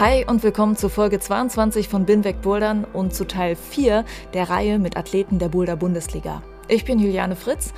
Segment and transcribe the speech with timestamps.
[0.00, 4.78] Hi und willkommen zu Folge 22 von Binweg Bouldern und zu Teil 4 der Reihe
[4.78, 6.40] mit Athleten der Boulder Bundesliga.
[6.68, 7.74] Ich bin Juliane Fritz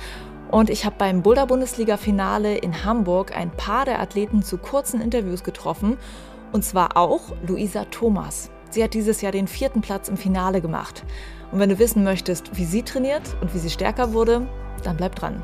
[0.49, 5.01] und ich habe beim Boulder Bundesliga Finale in Hamburg ein paar der Athleten zu kurzen
[5.01, 5.97] Interviews getroffen
[6.53, 8.49] und zwar auch Luisa Thomas.
[8.69, 11.03] Sie hat dieses Jahr den vierten Platz im Finale gemacht.
[11.51, 14.47] Und wenn du wissen möchtest, wie sie trainiert und wie sie stärker wurde,
[14.85, 15.43] dann bleib dran.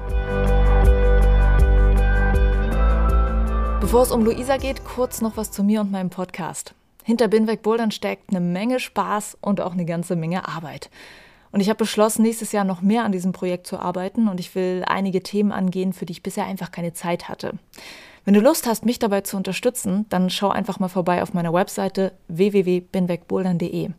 [3.81, 6.75] Bevor es um Luisa geht, kurz noch was zu mir und meinem Podcast.
[7.05, 10.89] Hinter Binweg Bouldern steckt eine Menge Spaß und auch eine ganze Menge Arbeit.
[11.51, 14.53] Und ich habe beschlossen, nächstes Jahr noch mehr an diesem Projekt zu arbeiten und ich
[14.53, 17.53] will einige Themen angehen, für die ich bisher einfach keine Zeit hatte.
[18.25, 21.53] Wenn du Lust hast, mich dabei zu unterstützen, dann schau einfach mal vorbei auf meiner
[21.53, 23.89] Webseite www.binwegbouldern.de.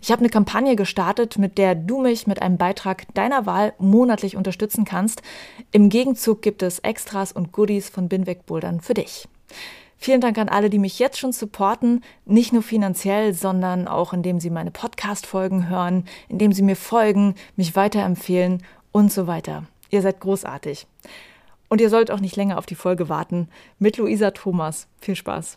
[0.00, 4.36] Ich habe eine Kampagne gestartet, mit der du mich mit einem Beitrag deiner Wahl monatlich
[4.36, 5.22] unterstützen kannst.
[5.72, 9.28] Im Gegenzug gibt es Extras und Goodies von Binweg Bouldern für dich.
[9.96, 14.40] Vielen Dank an alle, die mich jetzt schon supporten, nicht nur finanziell, sondern auch indem
[14.40, 19.62] sie meine Podcast-Folgen hören, indem sie mir folgen, mich weiterempfehlen und so weiter.
[19.90, 20.88] Ihr seid großartig.
[21.72, 23.48] Und ihr sollt auch nicht länger auf die Folge warten.
[23.78, 24.88] Mit Luisa Thomas.
[25.00, 25.56] Viel Spaß.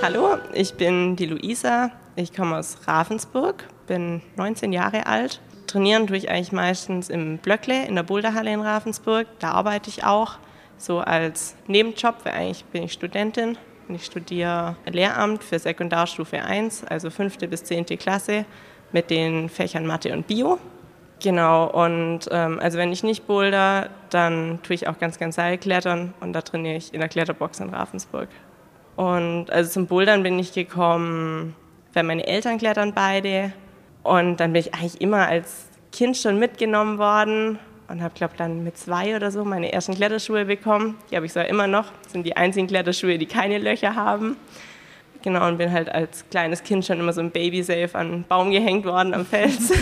[0.00, 1.90] Hallo, ich bin die Luisa.
[2.14, 5.40] Ich komme aus Ravensburg, bin 19 Jahre alt.
[5.66, 9.26] Trainieren tue ich eigentlich meistens im Blöckle in der Boulderhalle in Ravensburg.
[9.40, 10.38] Da arbeite ich auch
[10.78, 13.58] so als Nebenjob, weil eigentlich bin ich Studentin
[13.88, 18.44] und ich studiere Lehramt für Sekundarstufe 1, also fünfte bis zehnte Klasse
[18.92, 20.58] mit den Fächern Mathe und Bio.
[21.20, 26.14] Genau, und ähm, also wenn ich nicht boulder, dann tue ich auch ganz, ganz Seilklettern
[26.20, 28.28] und da trainiere ich in der Kletterbox in Ravensburg.
[28.94, 31.56] Und also zum Bouldern bin ich gekommen,
[31.92, 33.52] weil meine Eltern klettern beide
[34.04, 37.58] und dann bin ich eigentlich immer als Kind schon mitgenommen worden
[37.88, 40.96] und habe, glaube dann mit zwei oder so meine ersten Kletterschuhe bekommen.
[41.10, 41.86] Die habe ich so immer noch.
[42.02, 44.36] Das sind die einzigen Kletterschuhe, die keine Löcher haben.
[45.22, 48.50] Genau, und bin halt als kleines Kind schon immer so ein Baby-Safe an einen Baum
[48.50, 49.72] gehängt worden am Fels.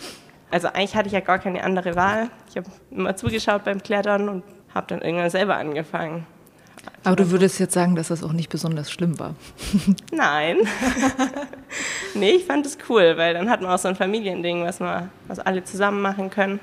[0.50, 2.30] also eigentlich hatte ich ja gar keine andere Wahl.
[2.48, 4.42] Ich habe immer zugeschaut beim Klettern und
[4.74, 6.26] habe dann irgendwann selber angefangen.
[7.04, 9.34] Aber du würdest jetzt sagen, dass das auch nicht besonders schlimm war.
[10.12, 10.58] Nein.
[12.14, 15.08] nee, ich fand es cool, weil dann hat man auch so ein Familiending, was, wir,
[15.28, 16.60] was alle zusammen machen können.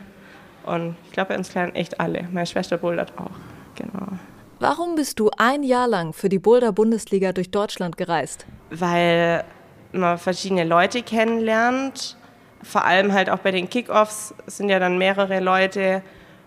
[0.66, 2.28] Und ich glaube, bei uns lernen echt alle.
[2.32, 3.32] Meine Schwester bouldert auch.
[3.76, 4.08] Genau.
[4.60, 8.46] Warum bist du ein Jahr lang für die Boulder-Bundesliga durch Deutschland gereist?
[8.70, 9.44] Weil
[9.92, 12.18] man verschiedene Leute kennenlernt.
[12.62, 16.02] Vor allem halt auch bei den Kickoffs sind ja dann mehrere Leute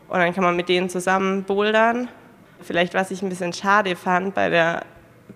[0.08, 2.08] und dann kann man mit denen zusammen bouldern.
[2.62, 4.84] Vielleicht, was ich ein bisschen schade fand bei, der,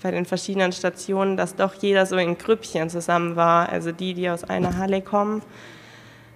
[0.02, 3.68] bei den verschiedenen Stationen, dass doch jeder so in Grüppchen zusammen war.
[3.68, 5.42] Also die, die aus einer Halle kommen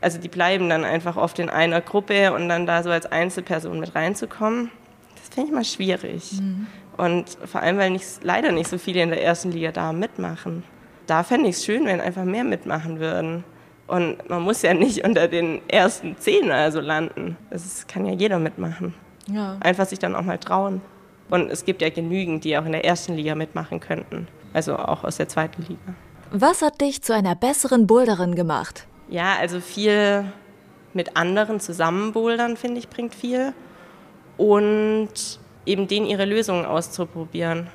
[0.04, 3.80] also die bleiben dann einfach oft in einer Gruppe und dann da so als Einzelperson
[3.80, 4.70] mit reinzukommen,
[5.16, 6.32] das finde ich mal schwierig.
[6.32, 6.66] Mhm.
[6.98, 10.62] Und vor allem, weil nicht, leider nicht so viele in der ersten Liga da mitmachen.
[11.06, 13.44] Da fände ich es schön, wenn einfach mehr mitmachen würden.
[13.86, 17.36] Und man muss ja nicht unter den ersten zehn also landen.
[17.50, 18.94] Das kann ja jeder mitmachen.
[19.26, 19.56] Ja.
[19.60, 20.82] Einfach sich dann auch mal trauen.
[21.30, 24.28] Und es gibt ja genügend, die auch in der ersten Liga mitmachen könnten.
[24.52, 25.94] Also auch aus der zweiten Liga.
[26.30, 28.86] Was hat dich zu einer besseren Boulderin gemacht?
[29.14, 30.24] Ja, also viel
[30.92, 33.54] mit anderen zusammen bouldern, finde ich, bringt viel.
[34.36, 37.68] Und eben denen ihre Lösungen auszuprobieren.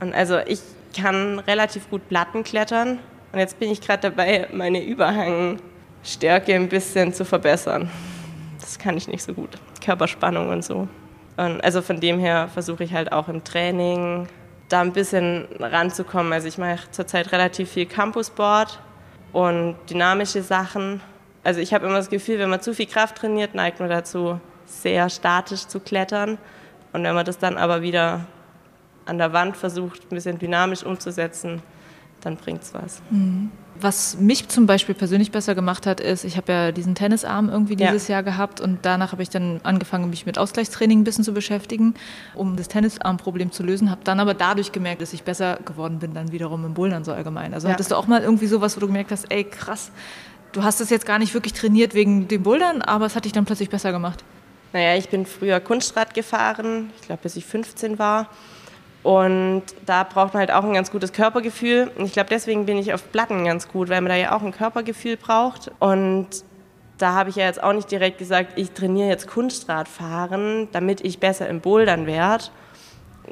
[0.00, 0.60] Und also ich
[0.94, 2.98] kann relativ gut Platten klettern.
[3.32, 7.88] Und jetzt bin ich gerade dabei, meine Überhangstärke ein bisschen zu verbessern.
[8.60, 9.56] Das kann ich nicht so gut.
[9.82, 10.86] Körperspannung und so.
[11.38, 14.28] Und also von dem her versuche ich halt auch im Training
[14.68, 16.34] da ein bisschen ranzukommen.
[16.34, 18.80] Also ich mache zurzeit relativ viel Campusboard
[19.34, 21.00] und dynamische Sachen.
[21.42, 24.40] Also ich habe immer das Gefühl, wenn man zu viel Kraft trainiert, neigt man dazu,
[24.64, 26.38] sehr statisch zu klettern.
[26.92, 28.20] Und wenn man das dann aber wieder
[29.04, 31.62] an der Wand versucht, ein bisschen dynamisch umzusetzen,
[32.24, 33.02] dann bringt es was.
[33.10, 33.50] Mhm.
[33.80, 37.74] Was mich zum Beispiel persönlich besser gemacht hat, ist, ich habe ja diesen Tennisarm irgendwie
[37.74, 38.14] dieses ja.
[38.16, 41.94] Jahr gehabt und danach habe ich dann angefangen, mich mit Ausgleichstraining ein bisschen zu beschäftigen,
[42.34, 43.90] um das Tennisarmproblem zu lösen.
[43.90, 47.12] Habe dann aber dadurch gemerkt, dass ich besser geworden bin, dann wiederum im Bouldern so
[47.12, 47.52] allgemein.
[47.52, 47.74] Also ja.
[47.74, 49.90] hattest du auch mal irgendwie sowas, wo du gemerkt hast, ey krass,
[50.52, 53.32] du hast das jetzt gar nicht wirklich trainiert wegen dem Bouldern, aber es hat dich
[53.32, 54.22] dann plötzlich besser gemacht?
[54.72, 58.28] Naja, ich bin früher Kunstrad gefahren, ich glaube bis ich 15 war.
[59.04, 61.90] Und da braucht man halt auch ein ganz gutes Körpergefühl.
[61.96, 64.42] Und ich glaube, deswegen bin ich auf Platten ganz gut, weil man da ja auch
[64.42, 65.70] ein Körpergefühl braucht.
[65.78, 66.26] Und
[66.96, 71.20] da habe ich ja jetzt auch nicht direkt gesagt, ich trainiere jetzt Kunstradfahren, damit ich
[71.20, 72.44] besser im Bouldern werde.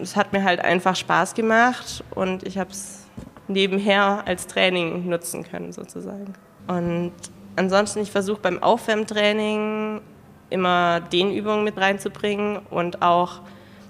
[0.01, 3.07] Es hat mir halt einfach Spaß gemacht und ich habe es
[3.49, 6.35] nebenher als Training nutzen können sozusagen.
[6.67, 7.13] Und
[7.57, 10.03] ansonsten, ich versuche beim Aufwärmtraining
[10.51, 13.41] immer Dehnübungen mit reinzubringen und auch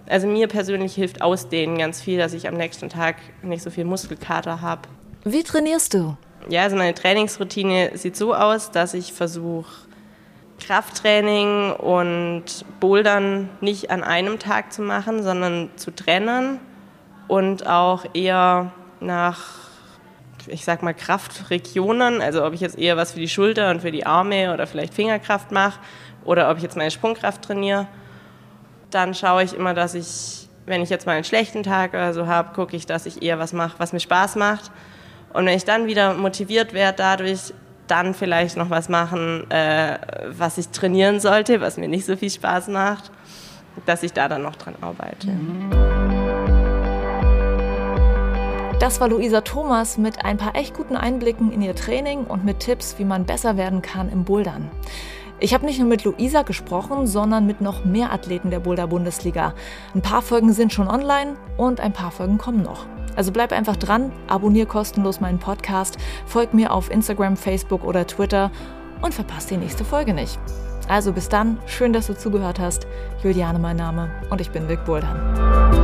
[0.06, 3.84] also mir persönlich hilft Ausdehnen ganz viel, dass ich am nächsten Tag nicht so viel
[3.84, 4.82] Muskelkater habe.
[5.24, 6.16] Wie trainierst du?
[6.48, 9.70] Ja, also meine Trainingsroutine sieht so aus, dass ich versuche,
[10.58, 12.44] Krafttraining und
[12.80, 16.60] Bouldern nicht an einem Tag zu machen, sondern zu trennen
[17.28, 19.40] und auch eher nach,
[20.46, 22.20] ich sag mal, Kraftregionen.
[22.20, 24.94] Also ob ich jetzt eher was für die Schulter und für die Arme oder vielleicht
[24.94, 25.80] Fingerkraft mache
[26.24, 27.86] oder ob ich jetzt meine Sprungkraft trainiere
[28.94, 32.26] dann schaue ich immer, dass ich, wenn ich jetzt mal einen schlechten Tag oder so
[32.26, 34.70] habe, gucke ich, dass ich eher was mache, was mir Spaß macht.
[35.32, 37.54] Und wenn ich dann wieder motiviert werde dadurch,
[37.88, 39.98] dann vielleicht noch was machen, äh,
[40.28, 43.10] was ich trainieren sollte, was mir nicht so viel Spaß macht,
[43.86, 45.28] dass ich da dann noch dran arbeite.
[48.78, 52.60] Das war Luisa Thomas mit ein paar echt guten Einblicken in ihr Training und mit
[52.60, 54.70] Tipps, wie man besser werden kann im Bouldern.
[55.42, 59.54] Ich habe nicht nur mit Luisa gesprochen, sondern mit noch mehr Athleten der Boulder Bundesliga.
[59.92, 62.86] Ein paar Folgen sind schon online und ein paar Folgen kommen noch.
[63.16, 68.52] Also bleib einfach dran, abonnier kostenlos meinen Podcast, folg mir auf Instagram, Facebook oder Twitter
[69.02, 70.38] und verpasst die nächste Folge nicht.
[70.86, 72.86] Also bis dann, schön, dass du zugehört hast.
[73.24, 75.81] Juliane mein Name und ich bin Vic Bouldern.